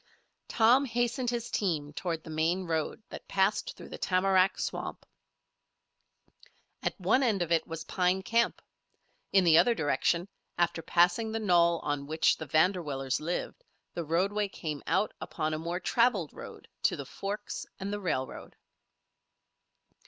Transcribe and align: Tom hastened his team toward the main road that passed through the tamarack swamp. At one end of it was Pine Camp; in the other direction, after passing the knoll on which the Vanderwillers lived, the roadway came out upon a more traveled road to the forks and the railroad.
Tom 0.47 0.85
hastened 0.85 1.29
his 1.29 1.51
team 1.51 1.93
toward 1.93 2.23
the 2.23 2.31
main 2.31 2.63
road 2.63 3.03
that 3.09 3.27
passed 3.27 3.77
through 3.77 3.89
the 3.89 3.99
tamarack 3.99 4.57
swamp. 4.57 5.05
At 6.81 6.99
one 6.99 7.21
end 7.21 7.43
of 7.43 7.51
it 7.51 7.67
was 7.67 7.83
Pine 7.83 8.23
Camp; 8.23 8.63
in 9.31 9.43
the 9.43 9.59
other 9.59 9.75
direction, 9.75 10.27
after 10.57 10.81
passing 10.81 11.31
the 11.31 11.39
knoll 11.39 11.77
on 11.83 12.07
which 12.07 12.35
the 12.37 12.47
Vanderwillers 12.47 13.19
lived, 13.19 13.63
the 13.93 14.03
roadway 14.03 14.47
came 14.47 14.81
out 14.87 15.13
upon 15.21 15.53
a 15.53 15.59
more 15.59 15.79
traveled 15.79 16.33
road 16.33 16.67
to 16.81 16.95
the 16.95 17.05
forks 17.05 17.67
and 17.79 17.93
the 17.93 17.99
railroad. 18.01 18.55